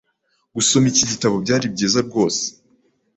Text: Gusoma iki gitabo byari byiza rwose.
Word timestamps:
Gusoma 0.55 0.85
iki 0.91 1.03
gitabo 1.11 1.35
byari 1.43 1.65
byiza 1.73 1.99
rwose. 2.07 2.43